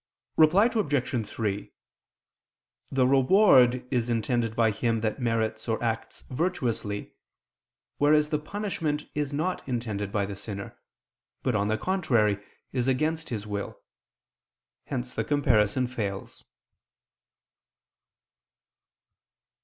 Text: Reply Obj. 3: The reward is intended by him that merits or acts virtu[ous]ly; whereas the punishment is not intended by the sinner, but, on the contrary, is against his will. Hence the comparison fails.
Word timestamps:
Reply 0.35 0.65
Obj. 0.65 1.27
3: 1.29 1.71
The 2.91 3.05
reward 3.05 3.85
is 3.93 4.09
intended 4.09 4.55
by 4.55 4.71
him 4.71 5.01
that 5.01 5.21
merits 5.21 5.69
or 5.69 5.77
acts 5.83 6.23
virtu[ous]ly; 6.31 7.11
whereas 7.99 8.31
the 8.31 8.39
punishment 8.39 9.05
is 9.13 9.31
not 9.31 9.61
intended 9.69 10.11
by 10.11 10.25
the 10.25 10.35
sinner, 10.35 10.75
but, 11.43 11.53
on 11.53 11.67
the 11.67 11.77
contrary, 11.77 12.43
is 12.73 12.87
against 12.87 13.29
his 13.29 13.45
will. 13.45 13.79
Hence 14.85 15.13
the 15.13 15.23
comparison 15.23 15.85
fails. 15.85 16.45